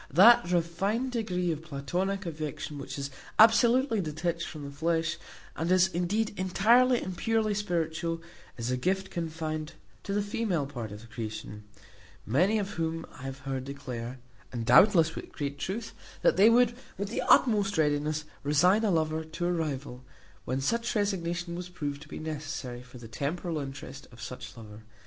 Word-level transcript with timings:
That 0.09 0.51
refined 0.51 1.11
degree 1.11 1.51
of 1.51 1.61
Platonic 1.61 2.25
affection 2.25 2.79
which 2.79 2.97
is 2.97 3.11
absolutely 3.37 4.01
detached 4.01 4.47
from 4.47 4.63
the 4.63 4.71
flesh, 4.71 5.19
and 5.55 5.71
is, 5.71 5.89
indeed, 5.89 6.33
entirely 6.39 6.99
and 7.03 7.15
purely 7.15 7.53
spiritual, 7.53 8.19
is 8.57 8.71
a 8.71 8.77
gift 8.77 9.11
confined 9.11 9.73
to 10.01 10.11
the 10.15 10.23
female 10.23 10.65
part 10.65 10.91
of 10.91 11.01
the 11.01 11.05
creation; 11.07 11.65
many 12.25 12.57
of 12.57 12.71
whom 12.71 13.05
I 13.13 13.21
have 13.21 13.41
heard 13.41 13.63
declare 13.63 14.17
(and, 14.51 14.65
doubtless, 14.65 15.13
with 15.15 15.31
great 15.31 15.59
truth), 15.59 15.93
that 16.23 16.35
they 16.35 16.49
would, 16.49 16.73
with 16.97 17.09
the 17.09 17.21
utmost 17.21 17.77
readiness, 17.77 18.25
resign 18.41 18.83
a 18.83 18.89
lover 18.89 19.23
to 19.23 19.45
a 19.45 19.51
rival, 19.51 20.03
when 20.45 20.61
such 20.61 20.95
resignation 20.95 21.53
was 21.53 21.69
proved 21.69 22.01
to 22.01 22.07
be 22.09 22.17
necessary 22.17 22.81
for 22.81 22.97
the 22.97 23.07
temporal 23.07 23.59
interest 23.59 24.07
of 24.11 24.19
such 24.19 24.57
lover. 24.57 24.81